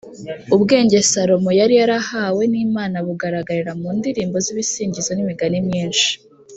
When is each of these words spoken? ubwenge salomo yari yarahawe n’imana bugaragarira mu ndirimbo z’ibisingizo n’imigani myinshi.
ubwenge 0.55 0.97
salomo 1.11 1.49
yari 1.59 1.73
yarahawe 1.79 2.43
n’imana 2.51 2.97
bugaragarira 3.05 3.71
mu 3.79 3.89
ndirimbo 3.97 4.37
z’ibisingizo 4.45 5.11
n’imigani 5.13 5.57
myinshi. 5.67 6.09